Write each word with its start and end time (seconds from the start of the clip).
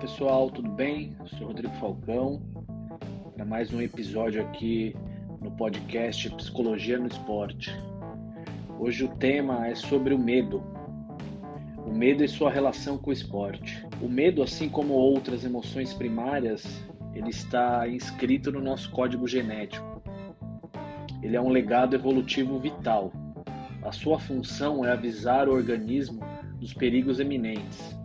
pessoal, 0.00 0.50
tudo 0.50 0.70
bem? 0.70 1.16
Eu 1.18 1.26
sou 1.26 1.46
Rodrigo 1.46 1.74
Falcão 1.76 2.42
para 3.34 3.46
mais 3.46 3.72
um 3.72 3.80
episódio 3.80 4.42
aqui 4.42 4.94
no 5.40 5.50
podcast 5.52 6.28
Psicologia 6.32 6.98
no 6.98 7.06
Esporte. 7.06 7.74
Hoje 8.78 9.04
o 9.04 9.08
tema 9.16 9.66
é 9.66 9.74
sobre 9.74 10.12
o 10.12 10.18
medo. 10.18 10.62
O 11.86 11.94
medo 11.94 12.22
e 12.22 12.28
sua 12.28 12.50
relação 12.50 12.98
com 12.98 13.08
o 13.08 13.12
esporte. 13.12 13.86
O 14.02 14.06
medo, 14.06 14.42
assim 14.42 14.68
como 14.68 14.92
outras 14.92 15.44
emoções 15.44 15.94
primárias, 15.94 16.84
ele 17.14 17.30
está 17.30 17.88
inscrito 17.88 18.52
no 18.52 18.60
nosso 18.60 18.90
código 18.90 19.26
genético. 19.26 20.02
Ele 21.22 21.36
é 21.36 21.40
um 21.40 21.48
legado 21.48 21.96
evolutivo 21.96 22.58
vital. 22.58 23.10
A 23.82 23.92
sua 23.92 24.18
função 24.18 24.84
é 24.84 24.92
avisar 24.92 25.48
o 25.48 25.52
organismo 25.52 26.20
dos 26.60 26.74
perigos 26.74 27.18
eminentes 27.18 27.96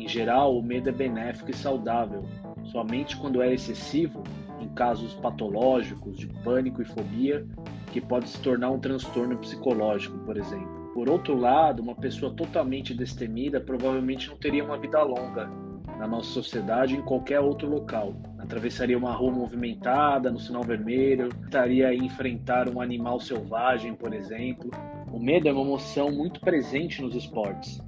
em 0.00 0.08
geral, 0.08 0.56
o 0.56 0.62
medo 0.62 0.88
é 0.88 0.92
benéfico 0.92 1.50
e 1.50 1.54
saudável. 1.54 2.24
Somente 2.64 3.16
quando 3.18 3.42
é 3.42 3.52
excessivo, 3.52 4.22
em 4.58 4.68
casos 4.70 5.12
patológicos 5.14 6.18
de 6.18 6.26
pânico 6.26 6.80
e 6.80 6.86
fobia, 6.86 7.46
que 7.92 8.00
pode 8.00 8.28
se 8.28 8.40
tornar 8.40 8.70
um 8.70 8.78
transtorno 8.78 9.36
psicológico, 9.36 10.16
por 10.20 10.38
exemplo. 10.38 10.90
Por 10.94 11.08
outro 11.10 11.36
lado, 11.36 11.82
uma 11.82 11.94
pessoa 11.94 12.32
totalmente 12.32 12.94
destemida 12.94 13.60
provavelmente 13.60 14.28
não 14.28 14.36
teria 14.36 14.64
uma 14.64 14.78
vida 14.78 15.02
longa 15.02 15.50
na 15.98 16.06
nossa 16.06 16.30
sociedade 16.30 16.96
em 16.96 17.02
qualquer 17.02 17.40
outro 17.40 17.68
local. 17.68 18.14
Atravessaria 18.38 18.96
uma 18.96 19.12
rua 19.12 19.32
movimentada, 19.32 20.30
no 20.30 20.38
sinal 20.38 20.62
vermelho, 20.62 21.28
estaria 21.44 21.94
enfrentar 21.94 22.70
um 22.70 22.80
animal 22.80 23.20
selvagem, 23.20 23.94
por 23.94 24.14
exemplo. 24.14 24.70
O 25.12 25.18
medo 25.18 25.46
é 25.46 25.52
uma 25.52 25.60
emoção 25.60 26.10
muito 26.10 26.40
presente 26.40 27.02
nos 27.02 27.14
esportes 27.14 27.82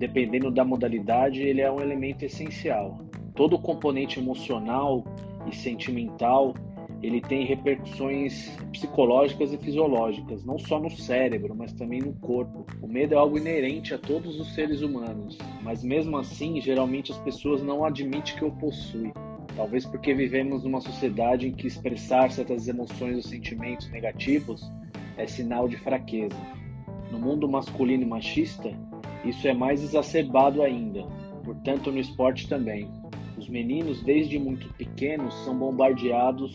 dependendo 0.00 0.50
da 0.50 0.64
modalidade, 0.64 1.42
ele 1.42 1.60
é 1.60 1.70
um 1.70 1.78
elemento 1.78 2.24
essencial. 2.24 2.98
Todo 3.34 3.58
componente 3.58 4.18
emocional 4.18 5.04
e 5.46 5.54
sentimental, 5.54 6.54
ele 7.02 7.20
tem 7.20 7.44
repercussões 7.44 8.50
psicológicas 8.72 9.52
e 9.52 9.58
fisiológicas, 9.58 10.42
não 10.42 10.58
só 10.58 10.80
no 10.80 10.90
cérebro, 10.90 11.54
mas 11.54 11.74
também 11.74 12.00
no 12.00 12.14
corpo. 12.14 12.64
O 12.80 12.88
medo 12.88 13.12
é 13.12 13.18
algo 13.18 13.36
inerente 13.36 13.92
a 13.92 13.98
todos 13.98 14.40
os 14.40 14.54
seres 14.54 14.80
humanos, 14.80 15.36
mas 15.62 15.84
mesmo 15.84 16.16
assim, 16.16 16.62
geralmente 16.62 17.12
as 17.12 17.18
pessoas 17.18 17.62
não 17.62 17.84
admitem 17.84 18.34
que 18.36 18.44
o 18.44 18.52
possuem. 18.52 19.12
Talvez 19.54 19.84
porque 19.84 20.14
vivemos 20.14 20.64
numa 20.64 20.80
sociedade 20.80 21.46
em 21.46 21.52
que 21.52 21.66
expressar 21.66 22.30
certas 22.30 22.66
emoções 22.68 23.16
ou 23.16 23.22
sentimentos 23.22 23.90
negativos 23.90 24.62
é 25.18 25.26
sinal 25.26 25.68
de 25.68 25.76
fraqueza. 25.76 26.38
No 27.12 27.18
mundo 27.18 27.46
masculino 27.46 28.04
e 28.04 28.06
machista, 28.06 28.72
isso 29.24 29.46
é 29.46 29.52
mais 29.52 29.82
exacerbado 29.82 30.62
ainda, 30.62 31.04
portanto, 31.44 31.90
no 31.90 31.98
esporte 31.98 32.48
também. 32.48 32.88
Os 33.36 33.48
meninos, 33.48 34.02
desde 34.02 34.38
muito 34.38 34.68
pequenos, 34.74 35.34
são 35.44 35.56
bombardeados 35.56 36.52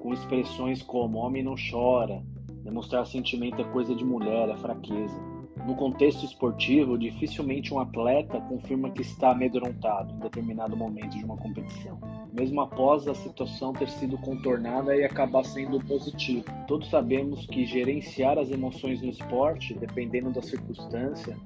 com 0.00 0.12
expressões 0.12 0.82
como 0.82 1.18
homem 1.18 1.42
não 1.42 1.54
chora, 1.70 2.22
demonstrar 2.62 3.06
sentimento 3.06 3.60
é 3.60 3.64
coisa 3.64 3.94
de 3.94 4.04
mulher, 4.04 4.48
é 4.48 4.56
fraqueza. 4.56 5.38
No 5.66 5.74
contexto 5.74 6.24
esportivo, 6.24 6.96
dificilmente 6.96 7.74
um 7.74 7.78
atleta 7.78 8.40
confirma 8.40 8.90
que 8.90 9.02
está 9.02 9.32
amedrontado 9.32 10.14
em 10.14 10.18
determinado 10.18 10.76
momento 10.76 11.18
de 11.18 11.24
uma 11.24 11.36
competição, 11.36 11.98
mesmo 12.32 12.60
após 12.60 13.06
a 13.06 13.14
situação 13.14 13.72
ter 13.72 13.88
sido 13.88 14.16
contornada 14.18 14.96
e 14.96 15.04
acabar 15.04 15.44
sendo 15.44 15.78
positivo. 15.84 16.44
Todos 16.66 16.88
sabemos 16.88 17.44
que 17.46 17.66
gerenciar 17.66 18.38
as 18.38 18.50
emoções 18.50 19.02
no 19.02 19.08
esporte, 19.08 19.74
dependendo 19.74 20.30
da 20.30 20.40
circunstância, 20.40 21.36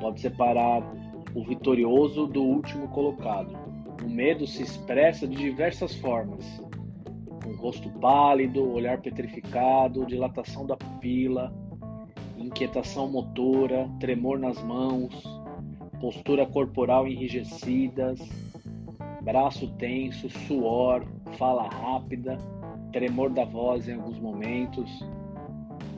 pode 0.00 0.20
separar 0.20 0.82
o 1.34 1.44
vitorioso 1.44 2.26
do 2.26 2.42
último 2.42 2.88
colocado. 2.88 3.56
O 4.04 4.08
medo 4.08 4.46
se 4.46 4.62
expressa 4.62 5.26
de 5.26 5.36
diversas 5.36 5.94
formas, 5.96 6.44
com 7.42 7.52
rosto 7.56 7.90
pálido, 8.00 8.70
olhar 8.72 9.00
petrificado, 9.00 10.06
dilatação 10.06 10.66
da 10.66 10.76
pupila, 10.76 11.52
inquietação 12.36 13.08
motora, 13.08 13.90
tremor 14.00 14.38
nas 14.38 14.62
mãos, 14.62 15.22
postura 16.00 16.46
corporal 16.46 17.06
enrijecidas, 17.06 18.20
braço 19.22 19.68
tenso, 19.76 20.28
suor, 20.30 21.04
fala 21.36 21.68
rápida, 21.68 22.38
tremor 22.92 23.30
da 23.30 23.44
voz 23.44 23.88
em 23.88 23.94
alguns 23.94 24.18
momentos, 24.18 25.04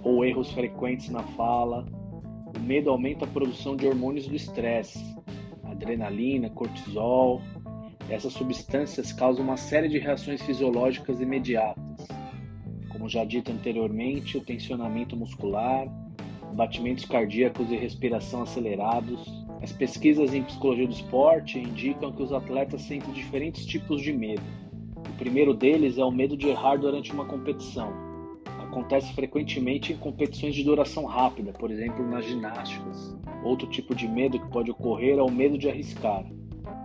ou 0.03 0.25
erros 0.25 0.51
frequentes 0.53 1.11
na 1.11 1.23
fala, 1.23 1.85
o 2.59 2.61
medo 2.61 2.91
aumenta 2.91 3.25
a 3.25 3.29
produção 3.29 3.77
de 3.77 3.87
hormônios 3.87 4.27
do 4.27 4.35
estresse, 4.35 4.99
adrenalina, 5.65 6.51
cortisol. 6.51 7.41
Essas 8.11 8.33
substâncias 8.33 9.13
causam 9.13 9.45
uma 9.45 9.57
série 9.57 9.89
de 9.89 9.99
reações 9.99 10.43
fisiológicas 10.43 11.21
imediatas, 11.21 12.09
como 12.89 13.09
já 13.09 13.25
dito 13.25 13.53
anteriormente, 13.53 14.37
o 14.37 14.41
tensionamento 14.41 15.17
muscular, 15.17 15.87
batimentos 16.53 17.05
cardíacos 17.05 17.71
e 17.71 17.77
respiração 17.77 18.43
acelerados. 18.43 19.25
As 19.63 19.71
pesquisas 19.73 20.35
em 20.35 20.43
psicologia 20.43 20.87
do 20.87 20.93
esporte 20.93 21.59
indicam 21.59 22.11
que 22.13 22.23
os 22.23 22.33
atletas 22.33 22.83
sentem 22.83 23.13
diferentes 23.13 23.65
tipos 23.67 24.03
de 24.03 24.13
medo. 24.13 24.43
O 24.97 25.17
primeiro 25.17 25.55
deles 25.55 25.97
é 25.97 26.05
o 26.05 26.11
medo 26.11 26.37
de 26.37 26.49
errar 26.49 26.77
durante 26.77 27.13
uma 27.13 27.25
competição 27.25 28.08
acontece 28.69 29.13
frequentemente 29.15 29.93
em 29.93 29.97
competições 29.97 30.55
de 30.55 30.63
duração 30.63 31.05
rápida, 31.07 31.53
por 31.53 31.71
exemplo, 31.71 32.07
nas 32.09 32.25
ginásticas. 32.25 33.17
Outro 33.43 33.67
tipo 33.67 33.95
de 33.95 34.07
medo 34.07 34.39
que 34.39 34.49
pode 34.49 34.71
ocorrer 34.71 35.19
é 35.19 35.23
o 35.23 35.31
medo 35.31 35.59
de 35.59 35.69
arriscar. 35.69 36.25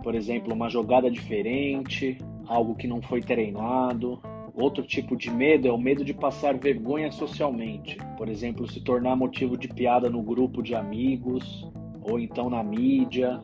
Por 0.02 0.14
exemplo, 0.14 0.52
uma 0.52 0.68
jogada 0.68 1.10
diferente, 1.10 2.18
algo 2.46 2.74
que 2.74 2.88
não 2.88 3.00
foi 3.02 3.20
treinado. 3.20 4.20
Outro 4.54 4.84
tipo 4.84 5.16
de 5.16 5.30
medo 5.30 5.68
é 5.68 5.72
o 5.72 5.78
medo 5.78 6.04
de 6.04 6.14
passar 6.14 6.56
vergonha 6.56 7.10
socialmente, 7.10 7.98
por 8.16 8.28
exemplo, 8.28 8.70
se 8.70 8.80
tornar 8.80 9.16
motivo 9.16 9.56
de 9.56 9.68
piada 9.68 10.08
no 10.08 10.22
grupo 10.22 10.62
de 10.62 10.74
amigos 10.74 11.68
ou 12.02 12.20
então 12.20 12.48
na 12.48 12.62
mídia, 12.62 13.42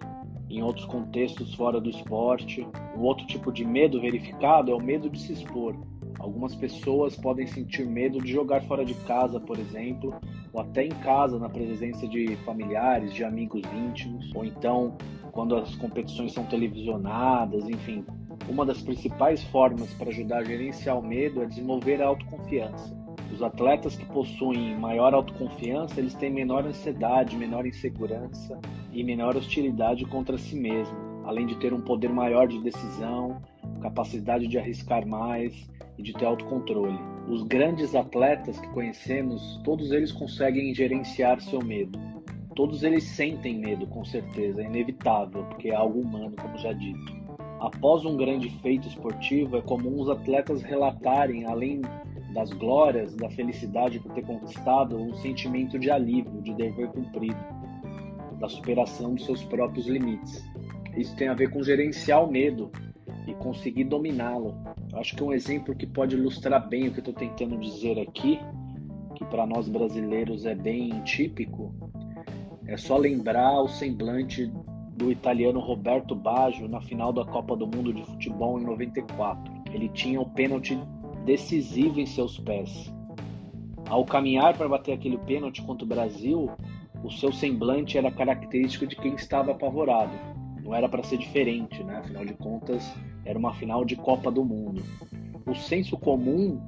em 0.48 0.62
outros 0.62 0.84
contextos 0.86 1.54
fora 1.54 1.80
do 1.80 1.90
esporte. 1.90 2.66
Um 2.96 3.00
outro 3.00 3.26
tipo 3.26 3.50
de 3.52 3.64
medo 3.64 4.00
verificado 4.00 4.70
é 4.70 4.74
o 4.74 4.80
medo 4.80 5.10
de 5.10 5.18
se 5.18 5.32
expor, 5.32 5.74
Algumas 6.20 6.54
pessoas 6.54 7.16
podem 7.16 7.46
sentir 7.46 7.86
medo 7.86 8.20
de 8.20 8.30
jogar 8.30 8.62
fora 8.64 8.84
de 8.84 8.92
casa, 8.92 9.40
por 9.40 9.58
exemplo, 9.58 10.14
ou 10.52 10.60
até 10.60 10.84
em 10.84 10.90
casa, 10.90 11.38
na 11.38 11.48
presença 11.48 12.06
de 12.06 12.36
familiares, 12.44 13.14
de 13.14 13.24
amigos 13.24 13.62
íntimos, 13.72 14.30
ou 14.34 14.44
então 14.44 14.98
quando 15.32 15.56
as 15.56 15.74
competições 15.76 16.34
são 16.34 16.44
televisionadas, 16.44 17.66
enfim. 17.66 18.04
Uma 18.50 18.66
das 18.66 18.82
principais 18.82 19.42
formas 19.44 19.94
para 19.94 20.10
ajudar 20.10 20.40
a 20.40 20.44
gerenciar 20.44 20.98
o 20.98 21.02
medo 21.02 21.42
é 21.42 21.46
desenvolver 21.46 22.02
a 22.02 22.08
autoconfiança. 22.08 22.94
Os 23.32 23.42
atletas 23.42 23.96
que 23.96 24.04
possuem 24.04 24.76
maior 24.76 25.14
autoconfiança, 25.14 25.98
eles 25.98 26.14
têm 26.14 26.30
menor 26.30 26.66
ansiedade, 26.66 27.34
menor 27.34 27.64
insegurança 27.64 28.60
e 28.92 29.02
menor 29.02 29.36
hostilidade 29.36 30.04
contra 30.04 30.36
si 30.36 30.56
mesmo, 30.56 30.98
além 31.24 31.46
de 31.46 31.56
ter 31.56 31.72
um 31.72 31.80
poder 31.80 32.12
maior 32.12 32.46
de 32.46 32.60
decisão, 32.60 33.40
capacidade 33.80 34.46
de 34.46 34.58
arriscar 34.58 35.06
mais 35.06 35.68
e 35.98 36.02
de 36.02 36.12
ter 36.12 36.24
autocontrole. 36.24 36.98
Os 37.28 37.42
grandes 37.42 37.94
atletas 37.94 38.58
que 38.58 38.68
conhecemos, 38.68 39.60
todos 39.64 39.92
eles 39.92 40.12
conseguem 40.12 40.74
gerenciar 40.74 41.40
seu 41.40 41.62
medo. 41.62 41.98
Todos 42.54 42.82
eles 42.82 43.04
sentem 43.04 43.58
medo, 43.58 43.86
com 43.86 44.04
certeza, 44.04 44.62
é 44.62 44.66
inevitável, 44.66 45.44
porque 45.44 45.68
é 45.68 45.74
algo 45.74 46.00
humano, 46.00 46.34
como 46.40 46.58
já 46.58 46.72
dito. 46.72 47.20
Após 47.60 48.04
um 48.04 48.16
grande 48.16 48.50
feito 48.60 48.88
esportivo, 48.88 49.56
é 49.56 49.62
comum 49.62 50.00
os 50.00 50.08
atletas 50.08 50.62
relatarem, 50.62 51.44
além 51.44 51.82
das 52.32 52.50
glórias, 52.52 53.14
da 53.14 53.28
felicidade 53.30 53.98
por 54.00 54.12
ter 54.12 54.24
conquistado, 54.24 54.96
um 54.96 55.14
sentimento 55.14 55.78
de 55.78 55.90
alívio, 55.90 56.40
de 56.42 56.54
dever 56.54 56.88
cumprido, 56.88 57.38
da 58.38 58.48
superação 58.48 59.14
dos 59.14 59.26
seus 59.26 59.44
próprios 59.44 59.86
limites. 59.86 60.42
Isso 60.96 61.14
tem 61.16 61.28
a 61.28 61.34
ver 61.34 61.50
com 61.50 61.62
gerenciar 61.62 62.24
o 62.24 62.30
medo, 62.30 62.70
e 63.26 63.34
conseguir 63.34 63.84
dominá-lo. 63.84 64.54
Acho 64.94 65.16
que 65.16 65.22
um 65.22 65.32
exemplo 65.32 65.74
que 65.74 65.86
pode 65.86 66.16
ilustrar 66.16 66.68
bem 66.68 66.88
o 66.88 66.92
que 66.92 67.00
estou 67.00 67.14
tentando 67.14 67.56
dizer 67.58 67.98
aqui, 68.00 68.38
que 69.14 69.24
para 69.24 69.46
nós 69.46 69.68
brasileiros 69.68 70.46
é 70.46 70.54
bem 70.54 71.02
típico, 71.02 71.74
é 72.66 72.76
só 72.76 72.96
lembrar 72.96 73.60
o 73.62 73.68
semblante 73.68 74.46
do 74.96 75.10
italiano 75.10 75.58
Roberto 75.58 76.14
Baggio 76.14 76.68
na 76.68 76.80
final 76.80 77.12
da 77.12 77.24
Copa 77.24 77.56
do 77.56 77.66
Mundo 77.66 77.92
de 77.92 78.04
Futebol 78.04 78.60
em 78.60 78.64
94. 78.64 79.52
Ele 79.72 79.88
tinha 79.88 80.20
o 80.20 80.28
pênalti 80.30 80.78
decisivo 81.24 81.98
em 81.98 82.06
seus 82.06 82.38
pés. 82.38 82.92
Ao 83.88 84.04
caminhar 84.04 84.56
para 84.56 84.68
bater 84.68 84.92
aquele 84.92 85.18
pênalti 85.18 85.62
contra 85.62 85.84
o 85.84 85.88
Brasil, 85.88 86.48
o 87.02 87.10
seu 87.10 87.32
semblante 87.32 87.98
era 87.98 88.10
característico 88.10 88.86
de 88.86 88.94
quem 88.94 89.14
estava 89.14 89.52
apavorado. 89.52 90.12
Não 90.70 90.76
era 90.76 90.88
para 90.88 91.02
ser 91.02 91.18
diferente, 91.18 91.82
né? 91.82 91.96
Afinal 91.96 92.24
de 92.24 92.32
contas, 92.32 92.94
era 93.24 93.36
uma 93.36 93.52
final 93.52 93.84
de 93.84 93.96
Copa 93.96 94.30
do 94.30 94.44
Mundo. 94.44 94.80
O 95.44 95.52
senso 95.52 95.98
comum 95.98 96.60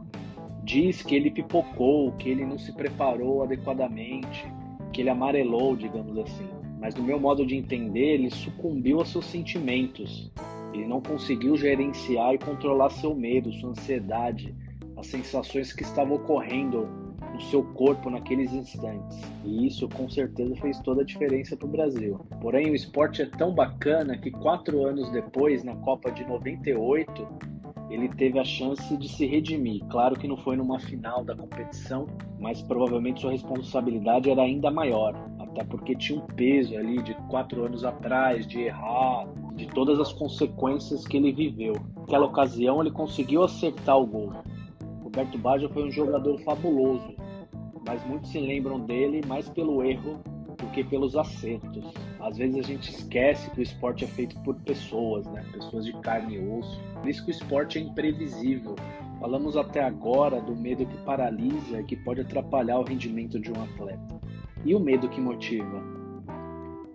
diz 0.65 1.03
que 1.03 1.15
ele 1.15 1.31
pipocou, 1.31 2.11
que 2.17 2.29
ele 2.29 2.45
não 2.45 2.59
se 2.59 2.73
preparou 2.73 3.45
adequadamente, 3.45 4.45
que 4.93 5.03
ele 5.03 5.09
amarelou, 5.09 5.77
digamos 5.77 6.19
assim. 6.19 6.49
Mas 6.81 6.97
no 6.97 7.05
meu 7.05 7.21
modo 7.21 7.47
de 7.47 7.55
entender, 7.55 8.15
ele 8.15 8.29
sucumbiu 8.29 8.99
aos 8.99 9.13
seus 9.13 9.25
sentimentos 9.27 10.33
Ele 10.75 10.85
não 10.85 11.01
conseguiu 11.01 11.57
gerenciar 11.57 12.35
e 12.35 12.39
controlar 12.39 12.91
seu 12.91 13.15
medo, 13.15 13.53
sua 13.53 13.71
ansiedade, 13.71 14.53
as 14.97 15.07
sensações 15.07 15.73
que 15.73 15.85
estavam 15.85 16.17
ocorrendo 16.17 16.89
no 17.32 17.40
seu 17.40 17.62
corpo 17.62 18.11
naqueles 18.11 18.52
instantes. 18.52 19.20
E 19.44 19.67
isso 19.67 19.88
com 19.88 20.08
certeza 20.08 20.55
fez 20.56 20.79
toda 20.81 21.02
a 21.02 21.05
diferença 21.05 21.56
para 21.56 21.67
o 21.67 21.70
Brasil. 21.70 22.20
Porém, 22.40 22.70
o 22.70 22.75
esporte 22.75 23.23
é 23.23 23.26
tão 23.26 23.55
bacana 23.55 24.17
que 24.19 24.31
quatro 24.31 24.87
anos 24.87 25.11
depois, 25.11 25.64
na 25.64 25.75
Copa 25.76 26.11
de 26.11 26.25
98, 26.25 27.26
ele 27.90 28.08
teve 28.08 28.38
a 28.38 28.44
chance 28.44 28.96
de 28.96 29.08
se 29.08 29.26
redimir. 29.26 29.84
Claro 29.90 30.19
que 30.19 30.26
não 30.26 30.37
foi 30.37 30.56
numa 30.56 30.79
final 30.79 31.23
da 31.25 31.34
competição, 31.34 32.06
mas 32.38 32.62
provavelmente 32.62 33.20
sua 33.20 33.32
responsabilidade 33.32 34.31
era 34.31 34.43
ainda 34.43 34.70
maior, 34.70 35.14
até 35.38 35.62
porque 35.64 35.94
tinha 35.94 36.19
um 36.19 36.26
peso 36.26 36.76
ali 36.76 37.02
de 37.02 37.14
quatro 37.29 37.64
anos 37.64 37.84
atrás, 37.84 38.46
de 38.46 38.62
errar, 38.62 39.26
de 39.55 39.67
todas 39.67 40.00
as 40.00 40.12
consequências 40.12 41.06
que 41.06 41.19
ele 41.19 41.32
viveu. 41.32 41.75
Naquela 41.96 42.26
ocasião, 42.26 42.81
ele 42.81 42.90
conseguiu 42.90 43.44
acertar 43.44 43.99
o 43.99 44.06
gol. 44.06 44.32
Roberto 45.02 45.37
Baggio 45.37 45.69
foi 45.69 45.84
um 45.84 45.90
jogador 45.90 46.38
fabuloso, 46.40 47.14
mas 47.87 48.05
muitos 48.06 48.31
se 48.31 48.38
lembram 48.38 48.81
dele 48.81 49.20
mais 49.26 49.49
pelo 49.49 49.82
erro 49.82 50.20
do 50.58 50.67
que 50.73 50.84
pelos 50.84 51.17
acertos. 51.17 51.93
Às 52.20 52.37
vezes 52.37 52.56
a 52.56 52.62
gente 52.62 52.90
esquece 52.90 53.50
que 53.50 53.61
o 53.61 53.62
esporte 53.62 54.05
é 54.05 54.06
feito 54.06 54.38
por 54.40 54.55
pessoas, 54.61 55.26
né? 55.26 55.44
Pessoas 55.52 55.84
de 55.84 55.93
carne 56.00 56.37
e 56.37 56.58
osso. 56.58 56.81
Por 57.00 57.08
isso 57.08 57.25
que 57.25 57.31
o 57.31 57.34
esporte 57.34 57.79
é 57.79 57.81
imprevisível. 57.81 58.76
Falamos 59.19 59.56
até 59.56 59.82
agora 59.82 60.40
do 60.40 60.55
medo 60.55 60.87
que 60.87 60.96
paralisa 60.99 61.81
e 61.81 61.84
que 61.84 61.96
pode 61.96 62.20
atrapalhar 62.20 62.79
o 62.79 62.84
rendimento 62.84 63.40
de 63.40 63.50
um 63.50 63.62
atleta. 63.62 64.20
E 64.64 64.75
o 64.75 64.81
medo 64.81 65.08
que 65.08 65.20
motiva? 65.20 65.82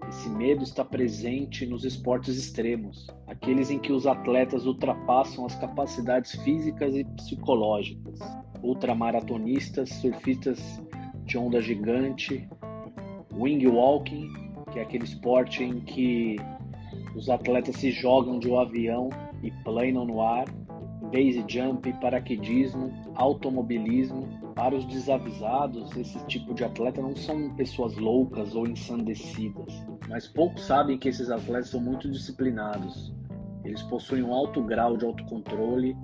Esse 0.09 0.29
medo 0.29 0.63
está 0.63 0.85
presente 0.85 1.65
nos 1.65 1.83
esportes 1.83 2.37
extremos, 2.37 3.07
aqueles 3.27 3.69
em 3.69 3.77
que 3.77 3.91
os 3.91 4.07
atletas 4.07 4.65
ultrapassam 4.65 5.45
as 5.45 5.55
capacidades 5.55 6.31
físicas 6.43 6.95
e 6.95 7.03
psicológicas. 7.03 8.17
Ultramaratonistas, 8.63 9.89
surfistas 9.89 10.81
de 11.25 11.37
onda 11.37 11.61
gigante, 11.61 12.47
wing 13.33 13.65
walking, 13.67 14.29
que 14.71 14.79
é 14.79 14.81
aquele 14.81 15.03
esporte 15.03 15.63
em 15.63 15.79
que 15.81 16.37
os 17.15 17.29
atletas 17.29 17.75
se 17.75 17.91
jogam 17.91 18.39
de 18.39 18.49
um 18.49 18.59
avião 18.59 19.09
e 19.43 19.51
planam 19.63 20.05
no 20.05 20.21
ar, 20.21 20.45
base 21.11 21.43
jump, 21.47 21.91
paraquedismo, 22.01 22.91
automobilismo. 23.15 24.27
Para 24.55 24.75
os 24.75 24.85
desavisados, 24.85 25.95
esse 25.95 26.17
tipo 26.25 26.53
de 26.53 26.63
atleta 26.63 27.01
não 27.01 27.15
são 27.15 27.55
pessoas 27.55 27.95
loucas 27.97 28.55
ou 28.55 28.67
ensandecidas, 28.67 29.85
mas 30.09 30.27
poucos 30.27 30.63
sabem 30.63 30.97
que 30.97 31.09
esses 31.09 31.29
atletas 31.29 31.69
são 31.69 31.79
muito 31.79 32.09
disciplinados. 32.09 33.13
Eles 33.63 33.83
possuem 33.83 34.23
um 34.23 34.33
alto 34.33 34.61
grau 34.63 34.97
de 34.97 35.05
autocontrole, 35.05 35.95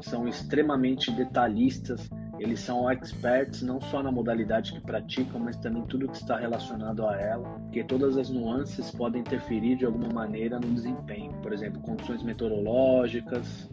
são 0.00 0.28
extremamente 0.28 1.10
detalhistas, 1.10 2.08
eles 2.38 2.60
são 2.60 2.90
experts 2.90 3.62
não 3.62 3.80
só 3.80 4.02
na 4.02 4.12
modalidade 4.12 4.72
que 4.72 4.80
praticam, 4.80 5.40
mas 5.40 5.56
também 5.56 5.82
tudo 5.84 6.08
que 6.08 6.16
está 6.16 6.36
relacionado 6.36 7.06
a 7.06 7.18
ela, 7.18 7.48
porque 7.60 7.82
todas 7.82 8.16
as 8.18 8.28
nuances 8.28 8.90
podem 8.90 9.22
interferir 9.22 9.76
de 9.76 9.86
alguma 9.86 10.08
maneira 10.08 10.60
no 10.60 10.68
desempenho. 10.74 11.32
Por 11.42 11.52
exemplo, 11.52 11.80
condições 11.80 12.22
meteorológicas, 12.22 13.70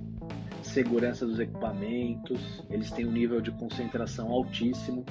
segurança 0.61 1.25
dos 1.25 1.39
equipamentos, 1.39 2.63
eles 2.69 2.89
têm 2.91 3.05
um 3.05 3.11
nível 3.11 3.41
de 3.41 3.51
concentração 3.51 4.31
altíssimo, 4.31 5.05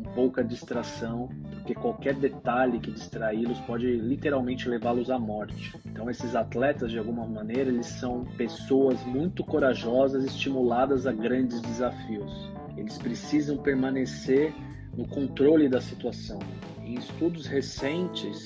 pouca 0.00 0.42
distração, 0.42 1.28
porque 1.50 1.74
qualquer 1.74 2.14
detalhe 2.14 2.78
que 2.78 2.90
distraí-los 2.90 3.58
pode 3.60 3.86
literalmente 3.86 4.68
levá-los 4.68 5.10
à 5.10 5.18
morte. 5.18 5.74
Então 5.86 6.08
esses 6.08 6.34
atletas, 6.34 6.90
de 6.90 6.98
alguma 6.98 7.26
maneira, 7.26 7.68
eles 7.68 7.86
são 7.86 8.24
pessoas 8.36 9.02
muito 9.04 9.44
corajosas, 9.44 10.24
estimuladas 10.24 11.06
a 11.06 11.12
grandes 11.12 11.60
desafios. 11.60 12.50
Eles 12.76 12.96
precisam 12.98 13.58
permanecer 13.58 14.54
no 14.96 15.06
controle 15.06 15.68
da 15.68 15.80
situação. 15.80 16.38
Em 16.82 16.94
estudos 16.94 17.46
recentes, 17.46 18.44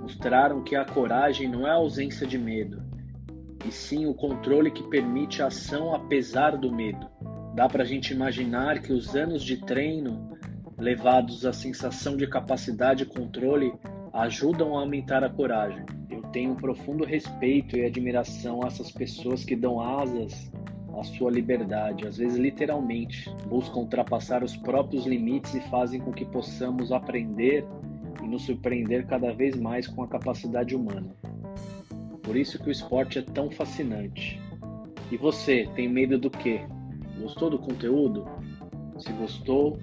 mostraram 0.00 0.62
que 0.62 0.76
a 0.76 0.84
coragem 0.84 1.48
não 1.48 1.66
é 1.66 1.70
a 1.70 1.74
ausência 1.74 2.26
de 2.26 2.38
medo, 2.38 2.82
e 3.66 3.72
sim 3.72 4.06
o 4.06 4.14
controle 4.14 4.70
que 4.70 4.82
permite 4.84 5.42
a 5.42 5.46
ação 5.46 5.94
apesar 5.94 6.56
do 6.56 6.72
medo. 6.72 7.06
Dá 7.54 7.68
para 7.68 7.82
a 7.82 7.86
gente 7.86 8.12
imaginar 8.14 8.80
que 8.80 8.92
os 8.92 9.16
anos 9.16 9.42
de 9.42 9.56
treino, 9.56 10.37
levados 10.78 11.44
à 11.44 11.52
sensação 11.52 12.16
de 12.16 12.26
capacidade 12.26 13.02
e 13.02 13.06
controle, 13.06 13.72
ajudam 14.12 14.76
a 14.76 14.80
aumentar 14.80 15.24
a 15.24 15.28
coragem. 15.28 15.84
Eu 16.08 16.22
tenho 16.22 16.52
um 16.52 16.56
profundo 16.56 17.04
respeito 17.04 17.76
e 17.76 17.84
admiração 17.84 18.62
a 18.62 18.68
essas 18.68 18.90
pessoas 18.90 19.44
que 19.44 19.56
dão 19.56 19.80
asas 19.80 20.50
à 20.98 21.04
sua 21.04 21.30
liberdade, 21.30 22.06
às 22.06 22.16
vezes 22.16 22.38
literalmente, 22.38 23.32
buscam 23.46 23.80
ultrapassar 23.80 24.42
os 24.42 24.56
próprios 24.56 25.06
limites 25.06 25.54
e 25.54 25.60
fazem 25.68 26.00
com 26.00 26.12
que 26.12 26.24
possamos 26.24 26.90
aprender 26.90 27.64
e 28.22 28.26
nos 28.26 28.42
surpreender 28.42 29.06
cada 29.06 29.32
vez 29.32 29.56
mais 29.56 29.86
com 29.86 30.02
a 30.02 30.08
capacidade 30.08 30.74
humana. 30.74 31.14
Por 32.22 32.36
isso 32.36 32.58
que 32.58 32.68
o 32.68 32.72
esporte 32.72 33.18
é 33.18 33.22
tão 33.22 33.50
fascinante. 33.50 34.40
E 35.10 35.16
você, 35.16 35.68
tem 35.74 35.88
medo 35.88 36.18
do 36.18 36.30
quê? 36.30 36.60
Gostou 37.20 37.48
do 37.48 37.58
conteúdo? 37.58 38.26
Se 38.98 39.12
gostou, 39.12 39.78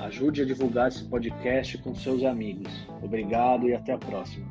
ajude 0.00 0.42
a 0.42 0.44
divulgar 0.44 0.88
esse 0.88 1.04
podcast 1.04 1.78
com 1.78 1.94
seus 1.94 2.24
amigos. 2.24 2.72
Obrigado 3.02 3.68
e 3.68 3.74
até 3.74 3.92
a 3.92 3.98
próxima. 3.98 4.46